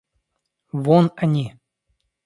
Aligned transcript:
Вон 0.85 1.05
они! 1.23 1.45